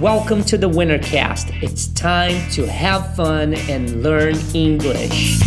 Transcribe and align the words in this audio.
Welcome 0.00 0.44
to 0.44 0.56
the 0.56 0.66
Wintercast. 0.66 1.62
It's 1.62 1.86
time 1.88 2.50
to 2.52 2.66
have 2.66 3.14
fun 3.14 3.52
and 3.68 4.02
learn 4.02 4.34
English. 4.54 5.38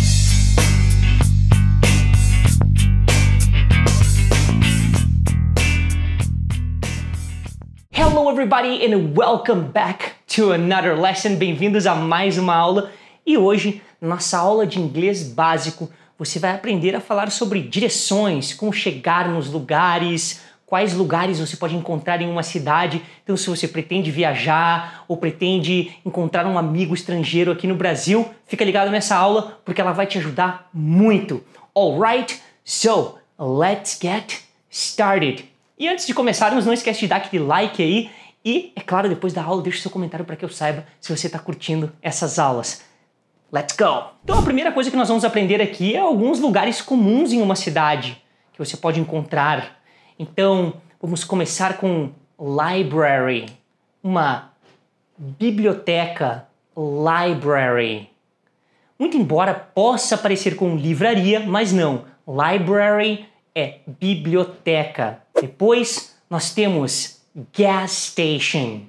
Hello, 7.90 8.30
everybody, 8.30 8.84
and 8.84 9.16
welcome 9.16 9.72
back 9.72 10.12
to 10.28 10.52
another 10.52 10.94
lesson. 10.94 11.36
Bem-vindos 11.36 11.84
a 11.84 11.96
mais 11.96 12.38
uma 12.38 12.54
aula. 12.54 12.92
E 13.26 13.36
hoje, 13.36 13.82
nossa 14.00 14.38
aula 14.38 14.64
de 14.64 14.78
inglês 14.78 15.24
básico, 15.24 15.90
você 16.16 16.38
vai 16.38 16.52
aprender 16.52 16.94
a 16.94 17.00
falar 17.00 17.32
sobre 17.32 17.60
direções, 17.60 18.54
como 18.54 18.72
chegar 18.72 19.28
nos 19.28 19.50
lugares, 19.50 20.42
quais 20.74 20.92
lugares 20.92 21.38
você 21.38 21.56
pode 21.56 21.76
encontrar 21.76 22.20
em 22.20 22.28
uma 22.28 22.42
cidade. 22.42 23.00
Então, 23.22 23.36
se 23.36 23.48
você 23.48 23.68
pretende 23.68 24.10
viajar 24.10 25.04
ou 25.06 25.16
pretende 25.16 25.96
encontrar 26.04 26.44
um 26.46 26.58
amigo 26.58 26.92
estrangeiro 26.92 27.52
aqui 27.52 27.68
no 27.68 27.76
Brasil, 27.76 28.28
fica 28.44 28.64
ligado 28.64 28.90
nessa 28.90 29.14
aula 29.14 29.60
porque 29.64 29.80
ela 29.80 29.92
vai 29.92 30.04
te 30.04 30.18
ajudar 30.18 30.68
muito. 30.74 31.44
Alright? 31.72 32.42
So, 32.64 33.20
let's 33.38 33.96
get 34.02 34.40
started. 34.68 35.44
E 35.78 35.86
antes 35.86 36.08
de 36.08 36.12
começarmos, 36.12 36.66
não 36.66 36.72
esquece 36.72 36.98
de 36.98 37.06
dar 37.06 37.18
aquele 37.18 37.44
like 37.44 37.80
aí 37.80 38.10
e, 38.44 38.72
é 38.74 38.80
claro, 38.80 39.08
depois 39.08 39.32
da 39.32 39.44
aula, 39.44 39.62
deixe 39.62 39.80
seu 39.80 39.92
comentário 39.92 40.26
para 40.26 40.34
que 40.34 40.44
eu 40.44 40.48
saiba 40.48 40.84
se 41.00 41.16
você 41.16 41.28
está 41.28 41.38
curtindo 41.38 41.92
essas 42.02 42.36
aulas. 42.36 42.82
Let's 43.52 43.76
go! 43.76 44.10
Então, 44.24 44.40
a 44.40 44.42
primeira 44.42 44.72
coisa 44.72 44.90
que 44.90 44.96
nós 44.96 45.06
vamos 45.06 45.24
aprender 45.24 45.62
aqui 45.62 45.94
é 45.94 46.00
alguns 46.00 46.40
lugares 46.40 46.82
comuns 46.82 47.32
em 47.32 47.40
uma 47.40 47.54
cidade 47.54 48.20
que 48.52 48.58
você 48.58 48.76
pode 48.76 48.98
encontrar 48.98 49.83
então, 50.18 50.74
vamos 51.00 51.24
começar 51.24 51.78
com 51.78 52.10
library, 52.38 53.46
uma 54.02 54.52
biblioteca, 55.16 56.46
library. 56.76 58.10
Muito 58.98 59.16
embora 59.16 59.54
possa 59.54 60.16
parecer 60.16 60.56
com 60.56 60.76
livraria, 60.76 61.40
mas 61.40 61.72
não. 61.72 62.04
Library 62.26 63.26
é 63.54 63.80
biblioteca. 63.86 65.20
Depois 65.40 66.16
nós 66.30 66.54
temos 66.54 67.20
gas 67.56 67.90
station, 67.90 68.82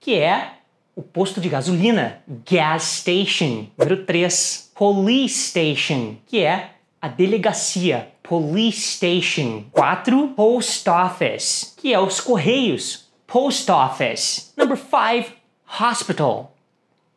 que 0.00 0.14
é 0.14 0.54
o 0.94 1.02
posto 1.02 1.40
de 1.40 1.48
gasolina, 1.48 2.22
gas 2.50 2.82
station. 2.84 3.66
Número 3.76 4.04
3, 4.04 4.72
police 4.74 5.48
station, 5.48 6.16
que 6.26 6.42
é 6.42 6.70
a 7.00 7.08
delegacia, 7.08 8.08
police 8.28 8.96
station. 8.96 9.64
4. 9.72 10.28
Post 10.36 10.88
office, 10.88 11.74
que 11.78 11.94
é 11.94 11.98
os 11.98 12.20
correios, 12.20 13.08
post 13.26 13.70
office. 13.70 14.52
Number 14.56 14.76
5. 14.76 15.32
Hospital, 15.80 16.54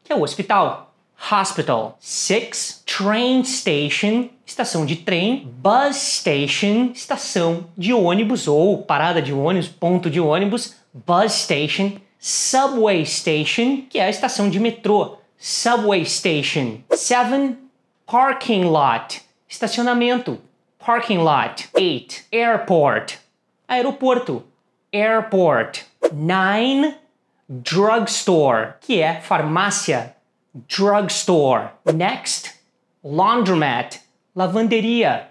que 0.04 0.12
é 0.12 0.16
o 0.16 0.22
hospital, 0.22 0.94
hospital. 1.32 1.98
6. 2.00 2.84
Train 2.86 3.44
station, 3.44 4.30
estação 4.46 4.86
de 4.86 4.98
trem. 4.98 5.48
Bus 5.62 5.96
station, 5.96 6.92
estação 6.94 7.66
de 7.78 7.94
ônibus 7.94 8.48
ou 8.48 8.84
parada 8.84 9.22
de 9.22 9.34
ônibus, 9.34 9.68
ponto 9.70 10.10
de 10.10 10.20
ônibus. 10.20 10.76
Bus 10.94 11.34
station. 11.34 11.94
Subway 12.20 13.06
station, 13.06 13.84
que 13.90 13.98
é 13.98 14.06
a 14.06 14.10
estação 14.10 14.50
de 14.50 14.60
metrô. 14.60 15.18
Subway 15.38 16.06
station. 16.06 16.80
7. 16.92 17.58
Parking 18.06 18.66
lot, 18.66 19.22
estacionamento 19.48 20.38
parking 20.82 21.20
lot. 21.20 21.70
8. 21.78 22.26
Airport. 22.32 23.20
Aeroporto. 23.68 24.44
Airport. 24.92 25.86
9. 26.12 26.96
Drugstore, 27.48 28.76
que 28.80 29.00
é 29.02 29.20
farmácia. 29.22 30.16
Drugstore. 30.68 31.70
Next. 31.94 32.54
Laundromat. 33.04 34.00
Lavanderia. 34.36 35.28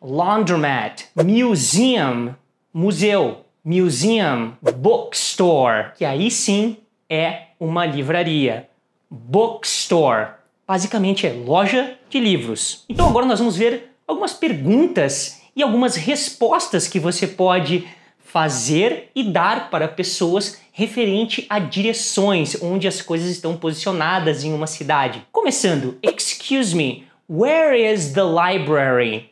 Laundromat. 0.00 1.04
Museum. 1.16 2.34
Museu. 2.72 3.44
Museum. 3.64 4.52
Bookstore, 4.60 5.92
que 5.96 6.04
aí 6.04 6.30
sim 6.30 6.76
é 7.08 7.48
uma 7.58 7.86
livraria. 7.86 8.68
Bookstore. 9.10 10.32
Basicamente 10.66 11.26
é 11.26 11.32
loja 11.32 11.96
de 12.08 12.20
livros. 12.20 12.84
Então 12.88 13.08
agora 13.08 13.26
nós 13.26 13.38
vamos 13.38 13.56
ver 13.56 13.93
algumas 14.06 14.32
perguntas 14.32 15.40
e 15.56 15.62
algumas 15.62 15.96
respostas 15.96 16.88
que 16.88 16.98
você 16.98 17.26
pode 17.26 17.86
fazer 18.18 19.10
e 19.14 19.22
dar 19.22 19.70
para 19.70 19.86
pessoas 19.86 20.58
referente 20.72 21.46
a 21.48 21.60
direções 21.60 22.60
onde 22.60 22.88
as 22.88 23.00
coisas 23.00 23.30
estão 23.30 23.56
posicionadas 23.56 24.42
em 24.42 24.52
uma 24.52 24.66
cidade. 24.66 25.24
Começando, 25.30 25.96
excuse 26.02 26.74
me, 26.74 27.06
where 27.28 27.78
is 27.80 28.12
the 28.12 28.24
library? 28.24 29.30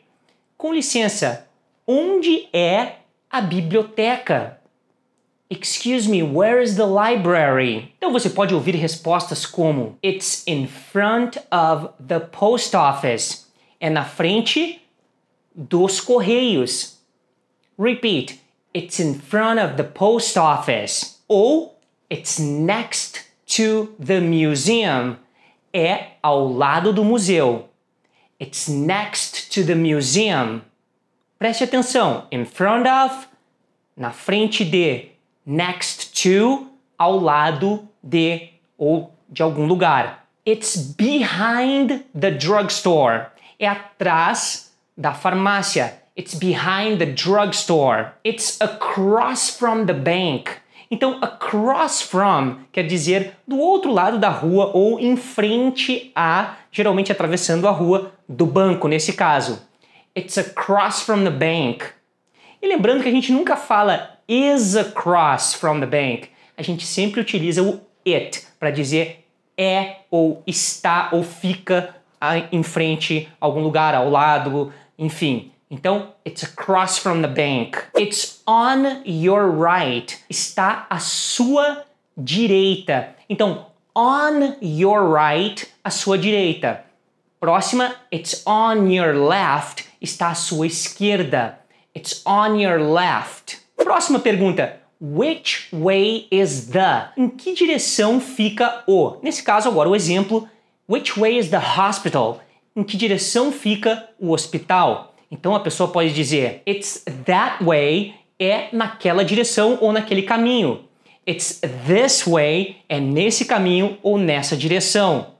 Com 0.57 0.73
licença, 0.73 1.45
onde 1.85 2.47
é 2.53 2.99
a 3.29 3.41
biblioteca? 3.41 4.57
Excuse 5.49 6.09
me, 6.09 6.23
where 6.23 6.63
is 6.63 6.75
the 6.75 6.85
library? 6.85 7.93
Então 7.97 8.11
você 8.11 8.29
pode 8.29 8.55
ouvir 8.55 8.75
respostas 8.75 9.45
como 9.45 9.97
It's 10.01 10.43
in 10.47 10.65
front 10.65 11.35
of 11.51 11.89
the 12.07 12.21
post 12.21 12.73
office 12.73 13.42
é 13.83 13.89
na 13.89 14.05
frente 14.05 14.81
dos 15.53 15.99
correios. 15.99 16.99
Repeat, 17.77 18.39
it's 18.73 18.97
in 18.97 19.15
front 19.15 19.59
of 19.59 19.75
the 19.75 19.83
post 19.83 20.39
office. 20.39 21.19
Ou 21.27 21.75
it's 22.09 22.39
next 22.39 23.25
to 23.45 23.93
the 23.99 24.21
museum. 24.21 25.17
É 25.73 26.13
ao 26.23 26.47
lado 26.47 26.93
do 26.93 27.03
museu. 27.03 27.67
It's 28.39 28.69
next 28.69 29.49
to 29.53 29.65
the 29.65 29.75
museum. 29.75 30.61
Preste 31.37 31.65
atenção. 31.65 32.25
In 32.31 32.45
front 32.45 32.87
of, 32.87 33.27
na 33.97 34.11
frente 34.11 34.63
de. 34.63 35.09
Next 35.45 36.23
to, 36.23 36.69
ao 36.97 37.19
lado 37.19 37.85
de 38.01 38.47
ou 38.77 39.11
de 39.29 39.43
algum 39.43 39.65
lugar. 39.65 40.25
It's 40.45 40.77
behind 40.77 42.05
the 42.17 42.31
drugstore 42.31 43.32
é 43.63 43.67
atrás 43.67 44.73
da 44.97 45.13
farmácia. 45.13 46.01
It's 46.17 46.35
behind 46.35 46.99
the 46.99 47.05
drugstore. 47.05 48.11
It's 48.23 48.59
across 48.61 49.49
from 49.49 49.85
the 49.85 49.93
bank. 49.93 50.51
Então, 50.91 51.17
across 51.23 52.03
from 52.03 52.59
quer 52.71 52.83
dizer 52.83 53.35
do 53.47 53.57
outro 53.57 53.91
lado 53.91 54.19
da 54.19 54.29
rua 54.29 54.69
ou 54.75 54.99
em 54.99 55.15
frente 55.17 56.11
a, 56.15 56.55
geralmente 56.71 57.11
atravessando 57.11 57.67
a 57.67 57.71
rua 57.71 58.13
do 58.29 58.45
banco, 58.45 58.87
nesse 58.87 59.13
caso. 59.13 59.67
It's 60.15 60.37
across 60.37 61.01
from 61.01 61.23
the 61.23 61.31
bank. 61.31 61.85
E 62.61 62.67
lembrando 62.67 63.01
que 63.01 63.09
a 63.09 63.11
gente 63.11 63.31
nunca 63.31 63.55
fala 63.55 64.19
is 64.27 64.75
across 64.75 65.55
from 65.55 65.79
the 65.79 65.87
bank. 65.87 66.29
A 66.55 66.61
gente 66.61 66.85
sempre 66.85 67.19
utiliza 67.19 67.63
o 67.63 67.81
it 68.07 68.45
para 68.59 68.69
dizer 68.69 69.25
é 69.57 69.97
ou 70.11 70.43
está 70.45 71.09
ou 71.11 71.23
fica 71.23 71.95
em 72.51 72.63
frente, 72.63 73.29
algum 73.39 73.61
lugar 73.61 73.93
ao 73.93 74.09
lado, 74.09 74.71
enfim. 74.97 75.51
Então, 75.69 76.13
it's 76.25 76.43
across 76.43 76.99
from 76.99 77.21
the 77.21 77.27
bank. 77.27 77.77
It's 77.97 78.41
on 78.45 79.01
your 79.05 79.49
right. 79.49 80.17
Está 80.29 80.85
à 80.89 80.99
sua 80.99 81.83
direita. 82.15 83.15
Então, 83.27 83.65
on 83.95 84.55
your 84.61 85.11
right, 85.11 85.67
à 85.83 85.89
sua 85.89 86.17
direita. 86.17 86.83
Próxima, 87.39 87.95
it's 88.11 88.43
on 88.45 88.87
your 88.87 89.15
left. 89.15 89.85
Está 89.99 90.29
à 90.29 90.35
sua 90.35 90.67
esquerda. 90.67 91.59
It's 91.95 92.21
on 92.25 92.59
your 92.59 92.79
left. 92.79 93.57
Próxima 93.75 94.19
pergunta. 94.19 94.79
Which 95.01 95.67
way 95.73 96.27
is 96.31 96.67
the? 96.67 97.09
Em 97.17 97.29
que 97.29 97.53
direção 97.53 98.21
fica 98.21 98.83
o? 98.87 99.17
Nesse 99.21 99.43
caso, 99.43 99.67
agora 99.67 99.89
o 99.89 99.95
exemplo 99.95 100.47
Which 100.87 101.17
way 101.17 101.37
is 101.37 101.49
the 101.49 101.57
hospital? 101.57 102.41
Em 102.75 102.83
que 102.83 102.97
direção 102.97 103.53
fica 103.53 104.09
o 104.19 104.31
hospital? 104.31 105.15
Então 105.31 105.55
a 105.55 105.59
pessoa 105.61 105.89
pode 105.89 106.13
dizer 106.13 106.61
It's 106.67 107.05
that 107.25 107.63
way 107.63 108.13
é 108.37 108.67
naquela 108.73 109.23
direção 109.23 109.77
ou 109.79 109.93
naquele 109.93 110.23
caminho. 110.23 110.83
It's 111.25 111.61
this 111.87 112.27
way 112.27 112.77
é 112.89 112.99
nesse 112.99 113.45
caminho 113.45 113.97
ou 114.03 114.17
nessa 114.17 114.57
direção. 114.57 115.35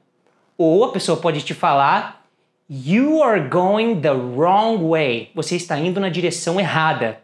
Ou 0.57 0.85
a 0.85 0.91
pessoa 0.93 1.17
pode 1.17 1.41
te 1.41 1.53
falar 1.53 2.23
You 2.69 3.21
are 3.21 3.41
going 3.49 3.99
the 3.99 4.13
wrong 4.13 4.87
way. 4.87 5.29
Você 5.35 5.57
está 5.57 5.77
indo 5.77 5.99
na 5.99 6.07
direção 6.07 6.57
errada. 6.57 7.19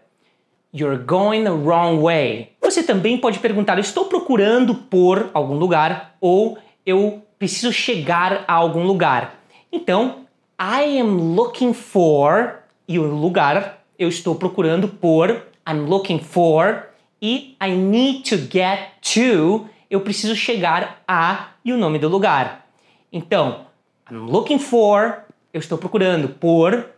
You're 0.73 1.01
going 1.01 1.45
the 1.45 1.51
wrong 1.51 2.01
way. 2.01 2.51
Você 2.61 2.83
também 2.83 3.17
pode 3.17 3.39
perguntar: 3.39 3.79
Estou 3.79 4.05
procurando 4.05 4.75
por 4.75 5.31
algum 5.33 5.55
lugar 5.55 6.17
ou 6.19 6.57
eu 6.85 7.23
preciso 7.39 7.73
chegar 7.73 8.43
a 8.47 8.53
algum 8.53 8.83
lugar. 8.83 9.39
Então, 9.71 10.25
I 10.59 10.99
am 10.99 11.33
looking 11.33 11.73
for 11.73 12.59
e 12.87 12.99
o 12.99 13.03
lugar 13.03 13.83
eu 13.97 14.09
estou 14.09 14.35
procurando 14.35 14.89
por 14.89 15.29
I'm 15.67 15.85
looking 15.87 16.19
for 16.19 16.89
e 17.21 17.55
I 17.61 17.71
need 17.71 18.29
to 18.29 18.37
get 18.37 18.91
to 19.13 19.69
eu 19.89 20.01
preciso 20.01 20.35
chegar 20.35 21.01
a 21.07 21.49
e 21.65 21.73
o 21.73 21.77
nome 21.77 21.97
do 21.97 22.07
lugar. 22.07 22.67
Então, 23.11 23.65
I'm 24.11 24.29
looking 24.29 24.59
for, 24.59 25.23
eu 25.53 25.59
estou 25.59 25.77
procurando 25.77 26.29
por, 26.29 26.89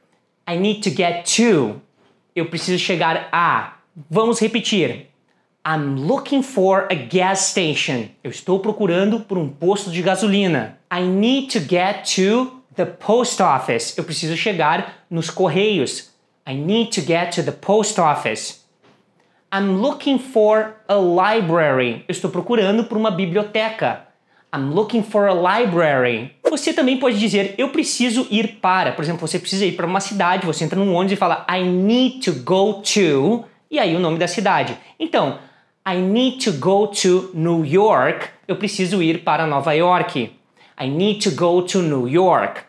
I 0.49 0.57
need 0.57 0.81
to 0.81 0.89
get 0.89 1.25
to, 1.37 1.81
eu 2.35 2.47
preciso 2.47 2.77
chegar 2.77 3.29
a. 3.31 3.77
Vamos 4.09 4.39
repetir. 4.39 5.10
I'm 5.63 6.07
looking 6.07 6.41
for 6.41 6.87
a 6.89 6.95
gas 6.95 7.51
station. 7.51 8.09
Eu 8.23 8.31
estou 8.31 8.59
procurando 8.59 9.19
por 9.19 9.37
um 9.37 9.47
posto 9.47 9.91
de 9.91 10.01
gasolina. 10.01 10.79
I 10.91 11.03
need 11.03 11.49
to 11.49 11.59
get 11.59 12.15
to 12.15 12.63
the 12.75 12.85
post 12.85 13.41
office. 13.43 13.95
Eu 13.95 14.03
preciso 14.03 14.35
chegar 14.35 15.05
nos 15.07 15.29
correios. 15.29 16.09
I 16.49 16.55
need 16.55 16.99
to 16.99 17.05
get 17.05 17.35
to 17.35 17.43
the 17.43 17.51
post 17.51 18.01
office. 18.01 18.65
I'm 19.53 19.79
looking 19.79 20.17
for 20.17 20.77
a 20.87 20.95
library. 20.95 22.05
Eu 22.07 22.11
estou 22.11 22.31
procurando 22.31 22.85
por 22.85 22.97
uma 22.97 23.11
biblioteca. 23.11 24.07
I'm 24.53 24.73
looking 24.73 25.03
for 25.03 25.27
a 25.27 25.59
library. 25.59 26.31
Você 26.49 26.73
também 26.73 26.97
pode 26.97 27.19
dizer 27.19 27.53
eu 27.59 27.69
preciso 27.69 28.25
ir 28.31 28.59
para. 28.59 28.93
Por 28.93 29.03
exemplo, 29.03 29.27
você 29.27 29.37
precisa 29.37 29.65
ir 29.65 29.73
para 29.73 29.85
uma 29.85 29.99
cidade, 29.99 30.45
você 30.45 30.63
entra 30.63 30.79
num 30.79 30.95
ônibus 30.95 31.13
e 31.13 31.15
fala 31.17 31.45
I 31.47 31.63
need 31.63 32.19
to 32.21 32.33
go 32.41 32.81
to 32.81 33.45
e 33.69 33.77
aí 33.77 33.95
o 33.95 33.99
nome 33.99 34.17
da 34.17 34.27
cidade. 34.27 34.75
Então, 34.99 35.37
I 35.83 35.99
need 35.99 36.43
to 36.43 36.51
go 36.51 36.85
to 36.87 37.31
New 37.33 37.65
York. 37.65 38.29
Eu 38.47 38.55
preciso 38.55 39.01
ir 39.01 39.23
para 39.23 39.47
Nova 39.47 39.73
York. 39.73 40.31
I 40.79 40.87
need 40.87 41.21
to 41.27 41.31
go 41.31 41.63
to 41.63 41.81
New 41.81 42.07
York. 42.07 42.65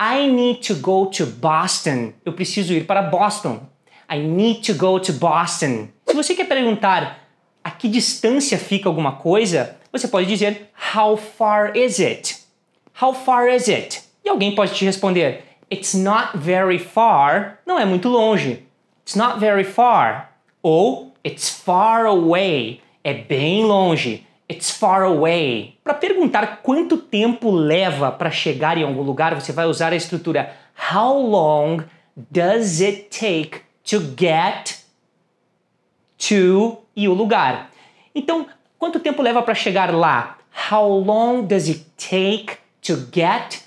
I 0.00 0.26
need 0.26 0.66
to 0.66 0.74
go 0.76 1.06
to 1.06 1.26
Boston. 1.26 2.14
Eu 2.24 2.32
preciso 2.32 2.72
ir 2.72 2.86
para 2.86 3.02
Boston. 3.02 3.60
I 4.08 4.18
need 4.18 4.62
to 4.62 4.74
go 4.74 4.98
to 4.98 5.12
Boston. 5.12 5.88
Se 6.06 6.14
você 6.14 6.34
quer 6.34 6.48
perguntar 6.48 7.18
a 7.62 7.70
que 7.70 7.88
distância 7.88 8.56
fica 8.56 8.88
alguma 8.88 9.12
coisa, 9.12 9.76
você 9.92 10.08
pode 10.08 10.26
dizer 10.26 10.70
How 10.94 11.18
far 11.18 11.76
is 11.76 11.98
it? 11.98 12.38
How 13.00 13.12
far 13.12 13.48
is 13.48 13.68
it? 13.68 14.02
E 14.24 14.30
alguém 14.30 14.54
pode 14.54 14.74
te 14.74 14.86
responder 14.86 15.42
It's 15.70 15.92
not 15.92 16.38
very 16.38 16.78
far. 16.78 17.58
Não 17.66 17.78
é 17.78 17.84
muito 17.84 18.08
longe. 18.08 18.66
It's 19.04 19.14
not 19.14 19.38
very 19.38 19.64
far. 19.64 20.30
Ou 20.62 21.10
It's 21.24 21.50
far 21.50 22.06
away. 22.06 22.80
É 23.04 23.12
bem 23.12 23.64
longe. 23.64 24.26
It's 24.50 24.70
far 24.70 25.02
away. 25.02 25.76
Para 25.84 25.94
perguntar 25.94 26.60
quanto 26.62 26.96
tempo 26.96 27.50
leva 27.50 28.10
para 28.10 28.30
chegar 28.30 28.78
em 28.78 28.82
algum 28.82 29.02
lugar, 29.02 29.34
você 29.34 29.52
vai 29.52 29.66
usar 29.66 29.92
a 29.92 29.96
estrutura 29.96 30.52
How 30.92 31.20
long 31.20 31.84
does 32.16 32.80
it 32.80 33.08
take 33.10 33.60
to 33.84 34.00
get 34.18 34.78
to 36.28 36.78
e 36.96 37.06
o 37.06 37.12
lugar? 37.12 37.70
Então, 38.14 38.46
quanto 38.78 38.98
tempo 38.98 39.22
leva 39.22 39.42
para 39.42 39.54
chegar 39.54 39.94
lá? 39.94 40.38
How 40.70 40.88
long 40.88 41.42
does 41.42 41.68
it 41.68 41.84
take 41.96 42.56
to 42.82 42.96
get 43.12 43.62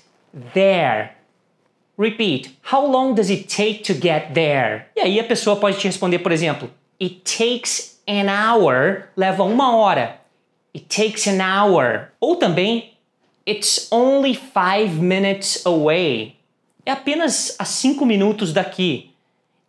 there? 0.52 1.12
Repeat. 1.96 2.58
How 2.72 2.84
long 2.84 3.14
does 3.14 3.30
it 3.30 3.44
take 3.44 3.84
to 3.84 3.94
get 3.94 4.34
there? 4.34 4.86
E 4.96 5.00
aí 5.00 5.20
a 5.20 5.24
pessoa 5.24 5.56
pode 5.56 5.78
te 5.78 5.86
responder, 5.86 6.18
por 6.18 6.32
exemplo, 6.32 6.68
It 7.04 7.20
takes 7.24 8.00
an 8.08 8.30
hour 8.30 9.10
leva 9.14 9.44
uma 9.44 9.76
hora. 9.76 10.20
It 10.74 10.86
takes 10.86 11.26
an 11.26 11.42
hour. 11.42 12.12
Ou 12.18 12.36
também, 12.36 12.94
it's 13.46 13.88
only 13.92 14.34
five 14.34 14.98
minutes 15.02 15.66
away. 15.66 16.36
É 16.86 16.92
apenas 16.92 17.56
a 17.58 17.66
cinco 17.66 18.06
minutos 18.06 18.54
daqui. 18.54 19.10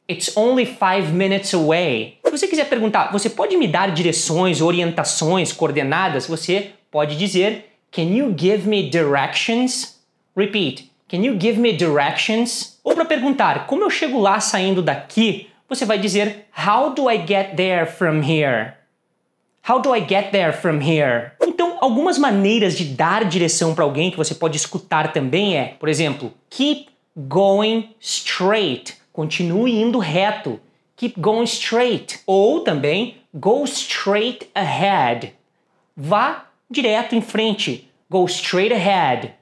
It's 0.09 0.37
only 0.37 0.65
five 0.65 1.11
minutes 1.11 1.53
away. 1.53 2.19
Se 2.23 2.31
você 2.31 2.47
quiser 2.47 2.69
perguntar, 2.69 3.11
você 3.11 3.29
pode 3.29 3.57
me 3.57 3.67
dar 3.67 3.91
direções, 3.91 4.61
orientações, 4.61 5.51
coordenadas? 5.51 6.27
Você 6.27 6.71
pode 6.89 7.17
dizer, 7.17 7.65
Can 7.91 8.15
you 8.15 8.33
give 8.37 8.65
me 8.65 8.89
directions? 8.89 9.99
Repeat. 10.37 10.89
Can 11.09 11.25
you 11.25 11.37
give 11.37 11.59
me 11.59 11.73
directions? 11.73 12.79
Ou 12.81 12.95
para 12.95 13.03
perguntar, 13.03 13.67
como 13.67 13.83
eu 13.83 13.89
chego 13.89 14.21
lá 14.21 14.39
saindo 14.39 14.81
daqui? 14.81 15.49
Você 15.67 15.85
vai 15.85 15.97
dizer 15.97 16.47
How 16.55 16.93
do 16.93 17.09
I 17.09 17.25
get 17.25 17.55
there 17.55 17.85
from 17.85 18.21
here? 18.21 18.73
How 19.67 19.81
do 19.81 19.95
I 19.95 20.05
get 20.07 20.31
there 20.31 20.53
from 20.53 20.79
here? 20.79 21.31
Então, 21.41 21.77
algumas 21.81 22.19
maneiras 22.19 22.77
de 22.77 22.85
dar 22.85 23.25
direção 23.25 23.73
para 23.73 23.83
alguém 23.83 24.11
que 24.11 24.17
você 24.17 24.35
pode 24.35 24.57
escutar 24.57 25.11
também 25.11 25.57
é, 25.57 25.75
por 25.79 25.89
exemplo, 25.89 26.31
keep 26.49 26.87
going 27.15 27.95
straight. 27.99 28.95
Continue 29.11 29.81
indo 29.81 29.97
reto. 29.97 30.59
Keep 30.95 31.19
going 31.19 31.45
straight. 31.45 32.19
Ou 32.27 32.61
também 32.61 33.17
go 33.33 33.63
straight 33.63 34.47
ahead. 34.53 35.33
Vá 35.97 36.45
direto 36.69 37.15
em 37.15 37.21
frente. 37.21 37.89
Go 38.09 38.25
straight 38.25 38.73
ahead. 38.73 39.33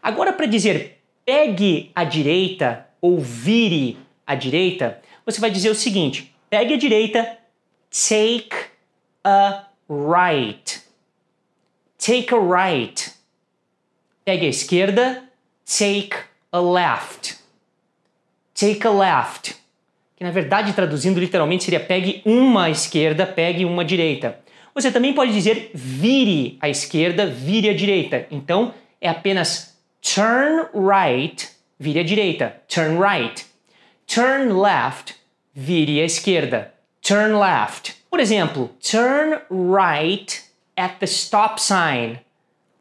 Agora 0.00 0.32
para 0.32 0.46
dizer 0.46 1.00
pegue 1.24 1.90
à 1.94 2.04
direita 2.04 2.86
ou 3.00 3.18
vire 3.18 3.98
à 4.26 4.34
direita, 4.34 5.00
você 5.24 5.40
vai 5.40 5.50
dizer 5.50 5.70
o 5.70 5.74
seguinte: 5.74 6.34
pegue 6.50 6.74
a 6.74 6.76
direita, 6.76 7.38
take 7.90 8.56
a 9.24 9.66
right. 9.88 10.82
Take 11.98 12.34
a 12.34 12.38
right. 12.38 13.12
Pegue 14.24 14.46
a 14.46 14.48
esquerda, 14.48 15.24
take 15.64 16.16
a 16.52 16.60
left. 16.60 17.38
Take 18.54 18.86
a 18.86 18.90
left. 18.90 19.56
Que 20.16 20.22
na 20.22 20.30
verdade, 20.30 20.72
traduzindo 20.72 21.18
literalmente, 21.18 21.64
seria 21.64 21.80
pegue 21.80 22.22
uma 22.24 22.70
esquerda, 22.70 23.26
pegue 23.26 23.64
uma 23.64 23.84
direita. 23.84 24.38
Você 24.74 24.90
também 24.90 25.12
pode 25.12 25.32
dizer 25.32 25.70
vire 25.72 26.58
à 26.60 26.68
esquerda, 26.68 27.26
vire 27.26 27.68
à 27.68 27.74
direita. 27.74 28.26
Então 28.30 28.74
é 29.00 29.08
apenas 29.08 29.78
turn 30.00 30.68
right, 30.74 31.48
vire 31.78 32.00
à 32.00 32.02
direita. 32.02 32.56
Turn 32.68 32.98
right. 33.00 33.46
Turn 34.06 34.58
left, 34.58 35.14
vire 35.54 36.00
à 36.00 36.04
esquerda. 36.04 36.72
Turn 37.02 37.38
left. 37.38 37.96
Por 38.10 38.20
exemplo, 38.20 38.70
turn 38.80 39.40
right 39.50 40.42
at 40.76 40.98
the 41.00 41.06
stop 41.06 41.58
sign. 41.58 42.20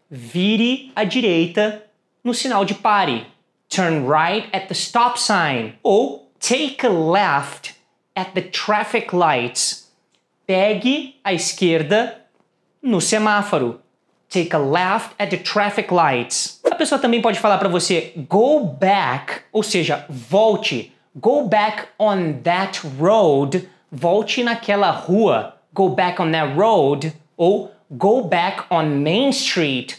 Vire 0.10 0.92
à 0.96 1.04
direita 1.04 1.84
no 2.24 2.34
sinal 2.34 2.66
de 2.66 2.76
pare. 2.76 3.26
Turn 3.70 4.06
right 4.08 4.48
at 4.54 4.68
the 4.68 4.76
stop 4.76 5.18
sign. 5.18 5.74
Ou 5.84 6.28
take 6.40 6.86
a 6.86 6.90
left 6.90 7.74
at 8.16 8.34
the 8.34 8.42
traffic 8.42 9.12
lights. 9.14 9.92
Pegue 10.46 11.16
à 11.24 11.34
esquerda 11.34 12.16
no 12.82 13.00
semáforo. 13.00 13.80
Take 14.30 14.54
a 14.56 14.60
left 14.60 15.16
at 15.20 15.30
the 15.30 15.38
traffic 15.38 15.92
lights. 15.92 16.60
A 16.70 16.76
pessoa 16.76 17.00
também 17.00 17.22
pode 17.22 17.40
falar 17.40 17.58
para 17.58 17.70
você 17.70 18.14
go 18.30 18.60
back, 18.66 19.42
ou 19.52 19.62
seja, 19.64 20.06
volte 20.10 20.92
Go 21.16 21.48
back 21.48 21.90
on 22.00 22.42
that 22.44 22.82
road. 22.98 23.70
Volte 23.92 24.44
naquela 24.44 24.90
rua. 24.90 25.54
Go 25.72 25.90
back 25.90 26.20
on 26.20 26.32
that 26.32 26.58
road. 26.58 27.14
Ou 27.38 27.70
go 27.92 28.24
back 28.24 28.66
on 28.72 28.86
Main 29.04 29.30
Street. 29.30 29.96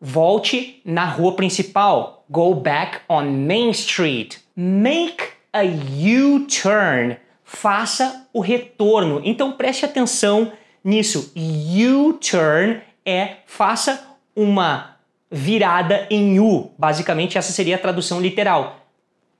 Volte 0.00 0.80
na 0.84 1.04
rua 1.04 1.34
principal. 1.34 2.24
Go 2.30 2.54
back 2.54 3.00
on 3.08 3.24
Main 3.24 3.70
Street. 3.70 4.36
Make 4.54 5.32
a 5.52 5.64
U-turn. 5.64 7.16
Faça 7.42 8.28
o 8.32 8.40
retorno. 8.40 9.20
Então 9.24 9.52
preste 9.52 9.84
atenção 9.84 10.52
nisso. 10.84 11.32
U-turn 11.34 12.80
é 13.04 13.38
faça 13.46 14.16
uma 14.34 14.96
virada 15.28 16.06
em 16.08 16.38
U. 16.38 16.70
Basicamente, 16.78 17.36
essa 17.36 17.50
seria 17.50 17.74
a 17.74 17.80
tradução 17.80 18.20
literal 18.20 18.78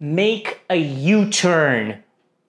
make 0.03 0.57
a 0.73 0.77
U-turn. 0.77 1.99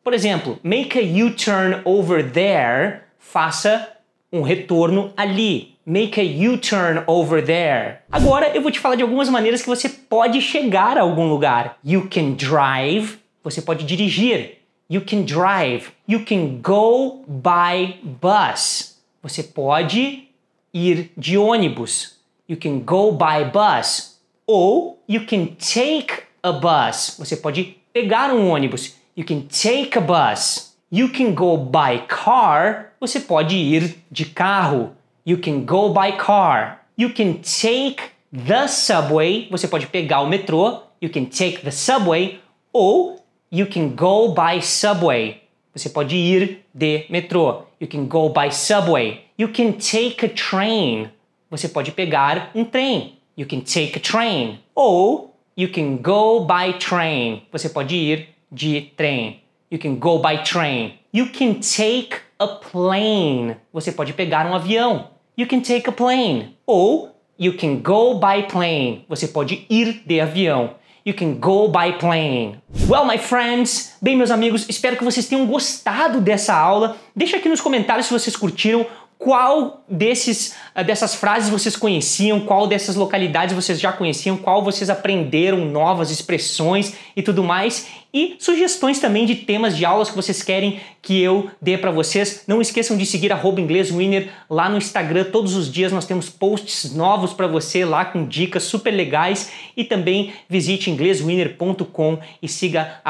Por 0.03 0.13
exemplo, 0.13 0.59
make 0.63 0.97
a 0.97 1.01
U-turn 1.01 1.81
over 1.85 2.23
there, 2.23 3.01
faça 3.19 3.89
um 4.31 4.41
retorno 4.41 5.13
ali. 5.15 5.73
Make 5.85 6.19
a 6.19 6.23
U-turn 6.23 7.03
over 7.07 7.43
there. 7.43 7.99
Agora 8.11 8.55
eu 8.55 8.61
vou 8.61 8.71
te 8.71 8.79
falar 8.79 8.95
de 8.95 9.03
algumas 9.03 9.29
maneiras 9.29 9.61
que 9.61 9.67
você 9.67 9.89
pode 9.89 10.41
chegar 10.41 10.97
a 10.97 11.01
algum 11.01 11.27
lugar. 11.27 11.77
You 11.83 12.07
can 12.09 12.33
drive, 12.33 13.19
você 13.43 13.61
pode 13.61 13.85
dirigir. 13.85 14.59
You 14.89 15.01
can 15.01 15.23
drive. 15.23 15.91
You 16.07 16.23
can 16.25 16.61
go 16.61 17.23
by 17.27 17.99
bus. 18.03 18.97
Você 19.21 19.43
pode 19.43 20.29
ir 20.73 21.11
de 21.17 21.37
ônibus. 21.37 22.17
You 22.47 22.57
can 22.57 22.79
go 22.79 23.11
by 23.11 23.45
bus. 23.51 24.19
Ou 24.45 24.99
you 25.07 25.25
can 25.25 25.47
take 25.47 26.23
a 26.41 26.51
bus. 26.51 27.15
Você 27.17 27.37
pode 27.37 27.77
pegar 27.93 28.33
um 28.33 28.49
ônibus. 28.49 28.95
You 29.15 29.23
can 29.23 29.41
take 29.41 29.97
a 29.97 30.01
bus. 30.01 30.75
You 30.91 31.09
can 31.09 31.33
go 31.33 31.55
by 31.55 32.05
car. 32.07 32.93
Você 32.99 33.19
pode 33.19 33.55
ir 33.55 33.95
de 34.11 34.25
carro. 34.25 34.91
You 35.25 35.37
can 35.37 35.63
go 35.63 35.89
by 35.89 36.17
car. 36.17 36.79
You 36.97 37.13
can 37.13 37.35
take 37.35 38.11
the 38.31 38.67
subway. 38.67 39.47
Você 39.51 39.67
pode 39.67 39.87
pegar 39.87 40.21
o 40.21 40.27
metrô. 40.27 40.81
You 41.01 41.09
can 41.09 41.25
take 41.25 41.61
the 41.63 41.71
subway. 41.71 42.39
Ou 42.71 43.23
you 43.51 43.67
can 43.67 43.89
go 43.89 44.33
by 44.33 44.61
subway. 44.61 45.41
Você 45.75 45.89
pode 45.89 46.15
ir 46.15 46.63
de 46.73 47.05
metrô. 47.09 47.63
You 47.79 47.87
can 47.87 48.05
go 48.05 48.29
by 48.29 48.51
subway. 48.51 49.21
You 49.37 49.49
can 49.49 49.73
take 49.73 50.25
a 50.25 50.29
train. 50.29 51.09
Você 51.49 51.67
pode 51.67 51.91
pegar 51.91 52.51
um 52.55 52.65
trem. 52.65 53.17
You 53.37 53.47
can 53.47 53.61
take 53.61 53.97
a 53.97 53.99
train. 53.99 54.59
Ou 54.75 55.32
you 55.55 55.69
can 55.69 55.97
go 55.97 56.45
by 56.45 56.73
train. 56.79 57.43
Você 57.51 57.69
pode 57.69 57.95
ir 57.95 58.29
de 58.51 58.91
trem. 58.95 59.41
You 59.71 59.79
can 59.79 59.95
go 59.95 60.19
by 60.19 60.43
train. 60.43 60.93
You 61.13 61.27
can 61.27 61.55
take 61.55 62.17
a 62.39 62.47
plane. 62.47 63.55
Você 63.71 63.91
pode 63.91 64.13
pegar 64.13 64.45
um 64.45 64.53
avião. 64.53 65.09
You 65.37 65.47
can 65.47 65.61
take 65.61 65.89
a 65.89 65.91
plane. 65.91 66.57
Ou 66.65 67.15
you 67.39 67.57
can 67.57 67.77
go 67.77 68.19
by 68.19 68.47
plane. 68.47 69.05
Você 69.09 69.27
pode 69.27 69.65
ir 69.69 70.03
de 70.05 70.19
avião. 70.19 70.75
You 71.05 71.13
can 71.13 71.33
go 71.33 71.67
by 71.67 71.97
plane. 71.99 72.61
Well, 72.87 73.05
my 73.05 73.17
friends, 73.17 73.97
bem, 74.01 74.15
meus 74.15 74.31
amigos, 74.31 74.65
espero 74.69 74.95
que 74.95 75.03
vocês 75.03 75.27
tenham 75.27 75.45
gostado 75.45 76.21
dessa 76.21 76.55
aula. 76.55 76.95
Deixa 77.13 77.35
aqui 77.35 77.49
nos 77.49 77.59
comentários 77.59 78.07
se 78.07 78.13
vocês 78.13 78.37
curtiram 78.37 78.85
qual 79.17 79.83
desses, 79.87 80.55
ah, 80.75 80.83
dessas 80.83 81.15
frases 81.15 81.49
vocês 81.49 81.75
conheciam, 81.75 82.41
qual 82.41 82.67
dessas 82.67 82.95
localidades 82.95 83.55
vocês 83.55 83.79
já 83.79 83.91
conheciam, 83.91 84.37
qual 84.37 84.63
vocês 84.63 84.89
aprenderam 84.89 85.65
novas 85.65 86.11
expressões 86.11 86.93
e 87.15 87.21
tudo 87.21 87.43
mais, 87.43 87.87
e 88.13 88.35
sugestões 88.37 88.99
também 88.99 89.25
de 89.25 89.33
temas 89.33 89.75
de 89.75 89.83
aulas 89.83 90.09
que 90.11 90.15
vocês 90.15 90.43
querem 90.43 90.79
que 91.01 91.19
eu 91.19 91.49
dê 91.59 91.79
para 91.79 91.89
vocês. 91.89 92.43
Não 92.47 92.61
esqueçam 92.61 92.95
de 92.95 93.07
seguir 93.07 93.31
@ingleswinner 93.31 94.29
lá 94.47 94.69
no 94.69 94.77
Instagram. 94.77 95.25
Todos 95.31 95.55
os 95.55 95.71
dias 95.71 95.91
nós 95.91 96.05
temos 96.05 96.29
posts 96.29 96.93
novos 96.93 97.33
para 97.33 97.47
você 97.47 97.83
lá 97.83 98.05
com 98.05 98.27
dicas 98.27 98.63
super 98.63 98.91
legais. 98.91 99.51
E 99.75 99.83
também 99.83 100.31
visite 100.47 100.91
ingleswinner.com 100.91 102.19
e 102.39 102.47
siga 102.47 103.01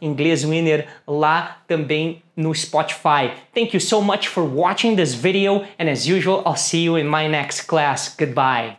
@ingleswinner 0.00 0.88
lá 1.06 1.62
também 1.68 2.20
no 2.36 2.50
Spotify. 2.50 3.34
Thank 3.54 3.74
you 3.74 3.80
so 3.80 4.00
much 4.00 4.28
for 4.28 4.44
watching 4.44 4.96
this 4.96 5.14
video 5.14 5.66
and 5.78 5.88
as 5.88 6.08
usual, 6.08 6.42
I'll 6.46 6.56
see 6.56 6.82
you 6.82 6.96
in 6.96 7.06
my 7.06 7.26
next 7.26 7.62
class. 7.62 8.14
Goodbye. 8.14 8.78